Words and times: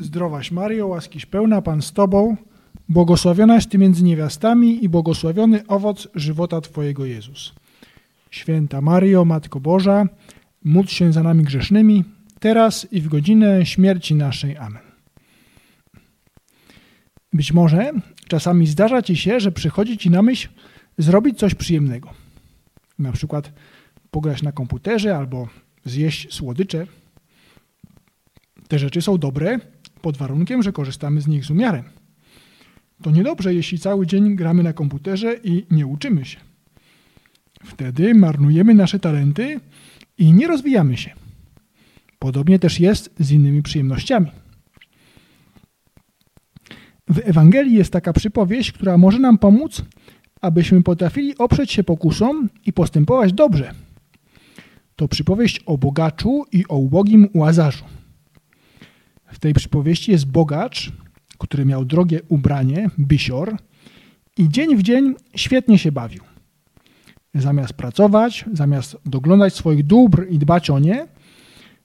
Zdrowaś 0.00 0.50
Mario, 0.50 0.86
łaskiś 0.86 1.26
pełna, 1.26 1.62
Pan 1.62 1.82
z 1.82 1.92
Tobą, 1.92 2.36
błogosławionaś 2.88 3.66
Ty 3.66 3.78
między 3.78 4.04
niewiastami 4.04 4.84
i 4.84 4.88
błogosławiony 4.88 5.66
owoc 5.66 6.08
żywota 6.14 6.60
Twojego 6.60 7.04
Jezus. 7.04 7.52
Święta 8.30 8.80
Mario, 8.80 9.24
Matko 9.24 9.60
Boża, 9.60 10.06
módl 10.64 10.88
się 10.88 11.12
za 11.12 11.22
nami 11.22 11.44
grzesznymi, 11.44 12.04
teraz 12.38 12.92
i 12.92 13.00
w 13.00 13.08
godzinę 13.08 13.66
śmierci 13.66 14.14
naszej. 14.14 14.56
Amen. 14.56 14.82
Być 17.32 17.52
może 17.52 17.92
czasami 18.28 18.66
zdarza 18.66 19.02
Ci 19.02 19.16
się, 19.16 19.40
że 19.40 19.52
przychodzi 19.52 19.98
Ci 19.98 20.10
na 20.10 20.22
myśl 20.22 20.48
zrobić 20.98 21.38
coś 21.38 21.54
przyjemnego. 21.54 22.10
Na 22.98 23.12
przykład 23.12 23.52
pograć 24.10 24.42
na 24.42 24.52
komputerze 24.52 25.16
albo 25.16 25.48
zjeść 25.84 26.34
słodycze. 26.34 26.86
Te 28.68 28.78
rzeczy 28.78 29.02
są 29.02 29.18
dobre 29.18 29.58
pod 30.02 30.16
warunkiem, 30.16 30.62
że 30.62 30.72
korzystamy 30.72 31.20
z 31.20 31.26
nich 31.26 31.44
z 31.44 31.50
umiarem. 31.50 31.84
To 33.02 33.10
niedobrze, 33.10 33.54
jeśli 33.54 33.78
cały 33.78 34.06
dzień 34.06 34.36
gramy 34.36 34.62
na 34.62 34.72
komputerze 34.72 35.34
i 35.44 35.66
nie 35.70 35.86
uczymy 35.86 36.24
się. 36.24 36.40
Wtedy 37.64 38.14
marnujemy 38.14 38.74
nasze 38.74 38.98
talenty 38.98 39.60
i 40.18 40.32
nie 40.32 40.46
rozwijamy 40.46 40.96
się. 40.96 41.10
Podobnie 42.18 42.58
też 42.58 42.80
jest 42.80 43.14
z 43.18 43.30
innymi 43.30 43.62
przyjemnościami. 43.62 44.30
W 47.08 47.18
Ewangelii 47.24 47.74
jest 47.74 47.92
taka 47.92 48.12
przypowieść, 48.12 48.72
która 48.72 48.98
może 48.98 49.18
nam 49.18 49.38
pomóc, 49.38 49.82
abyśmy 50.40 50.82
potrafili 50.82 51.38
oprzeć 51.38 51.72
się 51.72 51.84
pokusom 51.84 52.48
i 52.66 52.72
postępować 52.72 53.32
dobrze. 53.32 53.74
To 54.96 55.08
przypowieść 55.08 55.60
o 55.66 55.78
bogaczu 55.78 56.44
i 56.52 56.64
o 56.68 56.76
ubogim 56.76 57.28
łazarzu. 57.34 57.84
W 59.32 59.38
tej 59.38 59.54
przypowieści 59.54 60.12
jest 60.12 60.26
bogacz, 60.26 60.92
który 61.38 61.64
miał 61.64 61.84
drogie 61.84 62.20
ubranie, 62.28 62.90
bisior, 62.98 63.56
i 64.38 64.48
dzień 64.48 64.76
w 64.76 64.82
dzień 64.82 65.14
świetnie 65.36 65.78
się 65.78 65.92
bawił. 65.92 66.22
Zamiast 67.34 67.72
pracować, 67.72 68.44
zamiast 68.52 68.96
doglądać 69.06 69.54
swoich 69.54 69.86
dóbr 69.86 70.26
i 70.30 70.38
dbać 70.38 70.70
o 70.70 70.78
nie, 70.78 71.06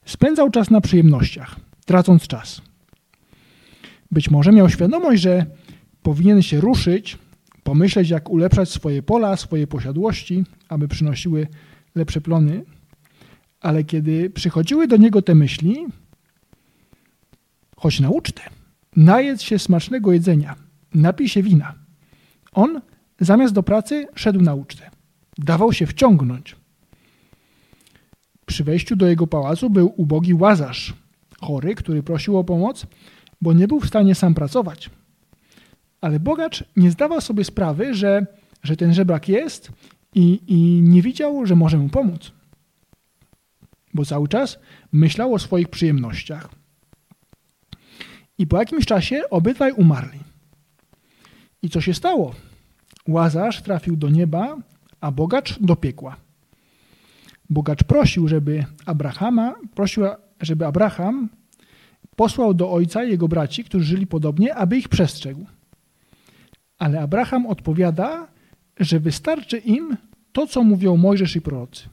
spędzał 0.04 0.50
czas 0.50 0.70
na 0.70 0.80
przyjemnościach, 0.80 1.56
tracąc 1.86 2.26
czas. 2.26 2.62
Być 4.10 4.30
może 4.30 4.52
miał 4.52 4.68
świadomość, 4.70 5.22
że 5.22 5.46
powinien 6.02 6.42
się 6.42 6.60
ruszyć, 6.60 7.18
pomyśleć, 7.62 8.10
jak 8.10 8.30
ulepszać 8.30 8.68
swoje 8.68 9.02
pola, 9.02 9.36
swoje 9.36 9.66
posiadłości, 9.66 10.44
aby 10.68 10.88
przynosiły 10.88 11.46
lepsze 11.94 12.20
plony, 12.20 12.64
ale 13.60 13.84
kiedy 13.84 14.30
przychodziły 14.30 14.88
do 14.88 14.96
niego 14.96 15.22
te 15.22 15.34
myśli, 15.34 15.86
choć 17.86 18.00
na 18.00 18.10
ucztę, 18.10 18.42
najedz 18.96 19.42
się 19.42 19.58
smacznego 19.58 20.12
jedzenia, 20.12 20.56
napij 20.94 21.28
się 21.28 21.42
wina. 21.42 21.74
On 22.52 22.80
zamiast 23.20 23.54
do 23.54 23.62
pracy 23.62 24.06
szedł 24.14 24.40
na 24.40 24.54
ucztę. 24.54 24.90
Dawał 25.38 25.72
się 25.72 25.86
wciągnąć. 25.86 26.56
Przy 28.46 28.64
wejściu 28.64 28.96
do 28.96 29.06
jego 29.06 29.26
pałacu 29.26 29.70
był 29.70 29.94
ubogi 29.96 30.34
łazarz, 30.34 30.94
chory, 31.40 31.74
który 31.74 32.02
prosił 32.02 32.38
o 32.38 32.44
pomoc, 32.44 32.86
bo 33.40 33.52
nie 33.52 33.68
był 33.68 33.80
w 33.80 33.86
stanie 33.86 34.14
sam 34.14 34.34
pracować. 34.34 34.90
Ale 36.00 36.20
bogacz 36.20 36.64
nie 36.76 36.90
zdawał 36.90 37.20
sobie 37.20 37.44
sprawy, 37.44 37.94
że, 37.94 38.26
że 38.62 38.76
ten 38.76 38.94
żebrak 38.94 39.28
jest 39.28 39.72
i, 40.14 40.40
i 40.46 40.82
nie 40.82 41.02
widział, 41.02 41.46
że 41.46 41.56
może 41.56 41.78
mu 41.78 41.88
pomóc. 41.88 42.32
Bo 43.94 44.04
cały 44.04 44.28
czas 44.28 44.58
myślał 44.92 45.34
o 45.34 45.38
swoich 45.38 45.68
przyjemnościach. 45.68 46.65
I 48.38 48.46
po 48.46 48.58
jakimś 48.58 48.86
czasie 48.86 49.22
obydwaj 49.30 49.72
umarli. 49.72 50.18
I 51.62 51.70
co 51.70 51.80
się 51.80 51.94
stało? 51.94 52.34
Łazarz 53.08 53.62
trafił 53.62 53.96
do 53.96 54.08
nieba, 54.08 54.56
a 55.00 55.10
bogacz 55.10 55.58
do 55.60 55.76
piekła. 55.76 56.16
Bogacz 57.50 57.84
prosił, 57.84 58.28
żeby 58.28 58.64
Abrahama, 58.86 59.54
prosił, 59.74 60.04
żeby 60.40 60.66
Abraham 60.66 61.28
posłał 62.16 62.54
do 62.54 62.72
ojca 62.72 63.04
jego 63.04 63.28
braci, 63.28 63.64
którzy 63.64 63.84
żyli 63.84 64.06
podobnie, 64.06 64.54
aby 64.54 64.78
ich 64.78 64.88
przestrzegł. 64.88 65.46
Ale 66.78 67.00
Abraham 67.00 67.46
odpowiada, 67.46 68.28
że 68.80 69.00
wystarczy 69.00 69.58
im 69.58 69.96
to, 70.32 70.46
co 70.46 70.62
mówią 70.62 70.96
Mojżesz 70.96 71.36
i 71.36 71.40
prorocy. 71.40 71.88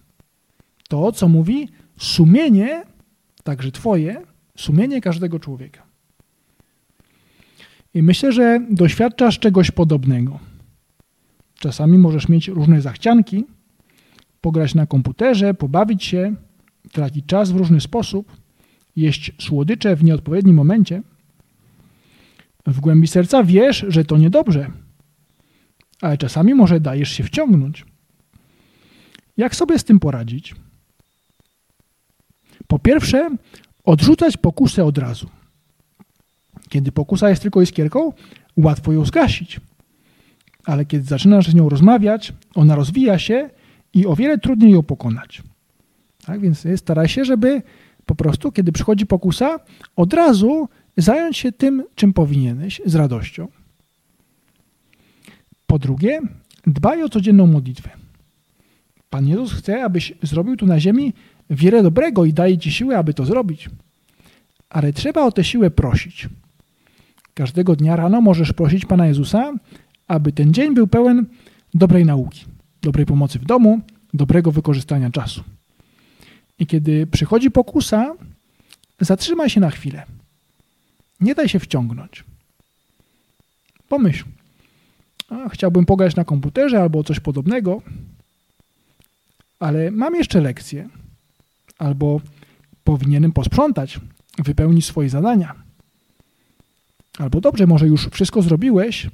To, 0.90 1.12
co 1.12 1.28
mówi 1.28 1.70
sumienie, 1.98 2.84
także 3.44 3.72
Twoje, 3.72 4.22
sumienie 4.58 5.02
każdego 5.02 5.40
człowieka. 5.40 5.93
I 7.94 8.04
myślę, 8.04 8.31
że 8.31 8.59
doświadczasz 8.70 9.40
czegoś 9.40 9.72
podobnego. 9.72 10.40
Czasami 11.59 11.98
możesz 11.98 12.30
mieć 12.30 12.48
różne 12.48 12.81
zachcianki, 12.81 13.46
pograć 14.42 14.76
na 14.76 14.86
komputerze, 14.86 15.54
pobawić 15.54 16.03
się, 16.03 16.36
tracić 16.92 17.26
czas 17.26 17.52
w 17.52 17.56
różny 17.56 17.82
sposób, 17.82 18.38
jeść 18.96 19.32
słodycze 19.40 19.96
w 19.96 20.03
nieodpowiednim 20.03 20.56
momencie. 20.56 21.02
W 22.68 22.80
głębi 22.80 23.08
serca 23.08 23.44
wiesz, 23.44 23.86
że 23.88 24.06
to 24.06 24.18
niedobrze, 24.18 24.72
ale 26.02 26.18
czasami 26.18 26.53
może 26.53 26.80
dajesz 26.80 27.09
się 27.09 27.24
wciągnąć. 27.24 27.86
Jak 29.38 29.56
sobie 29.56 29.80
z 29.80 29.84
tym 29.84 30.00
poradzić? 30.00 30.56
Po 32.68 32.80
pierwsze, 32.80 33.30
odrzucać 33.84 34.38
pokusę 34.38 34.86
od 34.86 34.98
razu. 34.98 35.30
Kiedy 36.73 36.91
pokusa 36.91 37.29
jest 37.29 37.41
tylko 37.41 37.61
iskierką, 37.61 38.13
łatwo 38.57 38.94
ją 38.94 39.06
zgasić. 39.06 39.59
Ale 40.66 40.85
kiedy 40.85 41.03
zaczynasz 41.03 41.47
z 41.47 41.56
nią 41.56 41.69
rozmawiać, 41.69 42.34
ona 42.56 42.75
rozwija 42.75 43.19
się 43.19 43.50
i 43.94 44.06
o 44.06 44.16
wiele 44.16 44.38
trudniej 44.38 44.72
ją 44.72 44.84
pokonać. 44.84 45.44
Tak 46.25 46.41
więc 46.41 46.67
staraj 46.75 47.07
się, 47.07 47.25
żeby 47.25 47.61
po 48.06 48.16
prostu, 48.16 48.51
kiedy 48.51 48.72
przychodzi 48.72 49.06
pokusa, 49.06 49.59
od 49.95 50.13
razu 50.13 50.69
zająć 50.97 51.38
się 51.38 51.51
tym, 51.51 51.84
czym 51.95 52.13
powinieneś, 52.13 52.81
z 52.85 52.95
radością. 52.95 53.47
Po 55.67 55.79
drugie, 55.79 56.22
dbaj 56.67 57.03
o 57.03 57.09
codzienną 57.09 57.47
modlitwę. 57.47 57.90
Pan 59.09 59.28
Jezus 59.28 59.53
chce, 59.53 59.84
abyś 59.84 60.13
zrobił 60.23 60.55
tu 60.55 60.66
na 60.66 60.79
ziemi 60.79 61.13
wiele 61.50 61.84
dobrego 61.84 62.25
i 62.25 62.34
daje 62.34 62.57
ci 62.57 62.72
siłę, 62.72 62.97
aby 62.97 63.13
to 63.13 63.25
zrobić. 63.25 63.69
Ale 64.69 64.94
trzeba 64.94 65.22
o 65.25 65.31
tę 65.31 65.44
siłę 65.44 65.72
prosić. 65.72 66.29
Każdego 67.34 67.76
dnia 67.76 67.96
rano 67.96 68.22
możesz 68.22 68.54
prosić 68.54 68.86
Pana 68.86 69.08
Jezusa, 69.08 69.54
aby 70.08 70.32
ten 70.32 70.54
dzień 70.54 70.74
był 70.74 70.88
pełen 70.88 71.26
dobrej 71.74 72.06
nauki, 72.06 72.46
dobrej 72.82 73.06
pomocy 73.06 73.40
w 73.40 73.46
domu, 73.46 73.82
dobrego 74.14 74.52
wykorzystania 74.52 75.10
czasu. 75.10 75.44
I 76.60 76.68
kiedy 76.68 77.08
przychodzi 77.08 77.52
pokusa, 77.52 78.16
zatrzymaj 79.00 79.50
się 79.50 79.60
na 79.60 79.70
chwilę. 79.70 80.04
Nie 81.20 81.36
daj 81.36 81.50
się 81.50 81.60
wciągnąć. 81.60 82.24
Pomyśl, 83.90 84.26
a, 85.30 85.50
chciałbym 85.50 85.86
pograć 85.86 86.16
na 86.16 86.26
komputerze 86.26 86.82
albo 86.82 87.04
coś 87.04 87.20
podobnego, 87.20 87.82
ale 89.60 89.92
mam 89.92 90.16
jeszcze 90.16 90.42
lekcję. 90.42 90.90
Albo 91.78 92.22
powinienem 92.84 93.32
posprzątać, 93.32 94.00
wypełnić 94.38 94.86
swoje 94.86 95.10
zadania. 95.10 95.62
Albo 97.19 97.41
dobrze, 97.41 97.68
może 97.68 97.88
już 97.88 98.09
wszystko 98.09 98.41
zrobiłeś, 98.41 99.09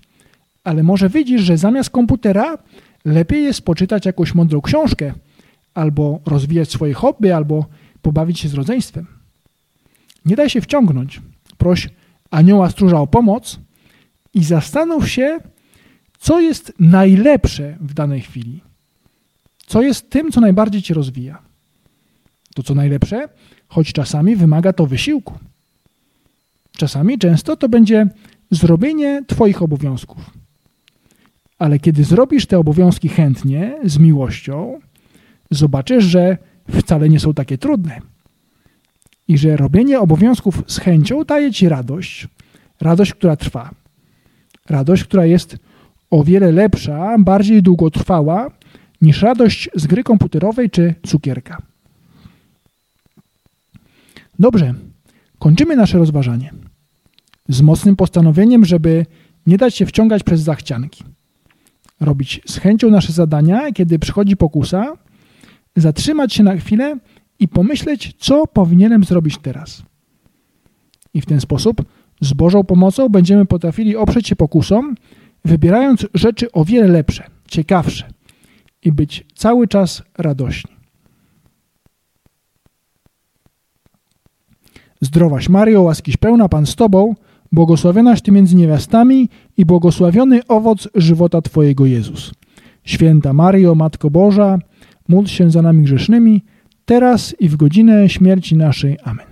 ale 0.64 0.84
może 0.84 1.10
widzisz, 1.10 1.42
że 1.42 1.58
zamiast 1.58 1.90
komputera 1.90 2.58
lepiej 3.06 3.44
jest 3.44 3.62
poczytać 3.62 4.06
jakąś 4.06 4.36
mądrą 4.36 4.62
książkę, 4.62 5.14
albo 5.74 6.20
rozwijać 6.26 6.72
swoje 6.72 6.94
hobby, 6.94 7.32
albo 7.32 7.66
pobawić 8.02 8.40
się 8.40 8.50
z 8.50 8.54
rodzeństwem. 8.54 9.06
Nie 10.26 10.36
daj 10.36 10.50
się 10.50 10.62
wciągnąć. 10.62 11.22
Proś 11.58 11.90
anioła 12.32 12.70
stróża 12.70 13.00
o 13.00 13.08
pomoc 13.08 13.60
i 14.34 14.44
zastanów 14.44 15.10
się, 15.10 15.40
co 16.20 16.40
jest 16.40 16.74
najlepsze 16.80 17.78
w 17.82 17.94
danej 17.94 18.22
chwili. 18.22 18.62
Co 19.66 19.82
jest 19.82 20.10
tym, 20.10 20.32
co 20.32 20.42
najbardziej 20.42 20.82
cię 20.82 20.94
rozwija. 20.94 21.42
To, 22.56 22.64
co 22.64 22.76
najlepsze, 22.76 23.30
choć 23.68 23.94
czasami 23.94 24.36
wymaga 24.36 24.74
to 24.74 24.86
wysiłku. 24.86 25.34
Czasami, 26.80 27.18
często 27.18 27.56
to 27.56 27.70
będzie 27.70 28.08
zrobienie 28.52 29.24
Twoich 29.28 29.62
obowiązków. 29.62 30.30
Ale 31.58 31.80
kiedy 31.80 32.04
zrobisz 32.04 32.46
te 32.46 32.60
obowiązki 32.60 33.10
chętnie, 33.10 33.78
z 33.84 33.98
miłością, 33.98 34.80
zobaczysz, 35.52 36.04
że 36.04 36.38
wcale 36.70 37.10
nie 37.10 37.20
są 37.20 37.34
takie 37.34 37.58
trudne. 37.58 38.02
I 39.28 39.38
że 39.38 39.58
robienie 39.58 40.00
obowiązków 40.00 40.64
z 40.68 40.80
chęcią 40.80 41.24
daje 41.24 41.52
Ci 41.52 41.70
radość. 41.70 42.28
Radość, 42.82 43.14
która 43.14 43.36
trwa. 43.36 43.72
Radość, 44.70 45.04
która 45.04 45.26
jest 45.26 45.58
o 46.10 46.24
wiele 46.24 46.52
lepsza, 46.52 47.16
bardziej 47.20 47.64
długotrwała 47.64 48.52
niż 49.02 49.22
radość 49.22 49.70
z 49.76 49.88
gry 49.88 50.04
komputerowej 50.04 50.70
czy 50.70 50.96
cukierka. 51.08 51.62
Dobrze, 54.40 54.74
kończymy 55.40 55.76
nasze 55.76 55.98
rozważanie. 55.98 56.69
Z 57.50 57.62
mocnym 57.62 57.96
postanowieniem, 57.96 58.66
żeby 58.66 59.06
nie 59.46 59.58
dać 59.58 59.76
się 59.76 59.86
wciągać 59.86 60.24
przez 60.24 60.42
zachcianki. 60.42 61.04
Robić 62.00 62.42
z 62.46 62.58
chęcią 62.58 62.90
nasze 62.90 63.14
zadania, 63.14 63.72
kiedy 63.72 64.00
przychodzi 64.00 64.38
pokusa, 64.38 64.94
zatrzymać 65.76 66.34
się 66.34 66.44
na 66.44 66.58
chwilę 66.58 66.98
i 67.40 67.48
pomyśleć, 67.48 68.16
co 68.18 68.48
powinienem 68.48 69.04
zrobić 69.04 69.38
teraz. 69.38 69.84
I 71.14 71.22
w 71.22 71.26
ten 71.26 71.42
sposób 71.42 71.84
z 72.22 72.34
Bożą 72.34 72.64
pomocą 72.64 73.10
będziemy 73.10 73.46
potrafili 73.46 73.96
oprzeć 73.96 74.28
się 74.28 74.36
pokusom, 74.36 74.96
wybierając 75.46 76.08
rzeczy 76.14 76.52
o 76.52 76.66
wiele 76.66 76.88
lepsze, 76.88 77.24
ciekawsze 77.48 78.10
i 78.84 78.92
być 78.92 79.26
cały 79.36 79.68
czas 79.68 80.04
radośni. 80.18 80.72
Zdrowaś 85.02 85.50
Mario, 85.50 85.82
łaskiś 85.82 86.18
pełna 86.18 86.50
Pan 86.50 86.66
z 86.66 86.76
Tobą, 86.76 87.16
błogosławionaś 87.52 88.22
Ty 88.22 88.32
między 88.32 88.56
niewiastami 88.56 89.30
i 89.58 89.66
błogosławiony 89.66 90.48
owoc 90.48 90.88
żywota 90.96 91.42
Twojego 91.42 91.86
Jezus. 91.86 92.32
Święta 92.84 93.34
Mario, 93.34 93.76
Matko 93.76 94.10
Boża, 94.10 94.58
módl 95.08 95.30
się 95.30 95.52
za 95.52 95.62
nami 95.62 95.84
grzesznymi, 95.84 96.44
teraz 96.86 97.36
i 97.40 97.50
w 97.50 97.56
godzinę 97.56 98.10
śmierci 98.10 98.56
naszej. 98.56 98.98
Amen. 99.04 99.29